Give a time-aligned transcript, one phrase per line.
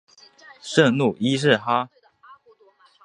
[0.63, 1.87] 圣路易士哈！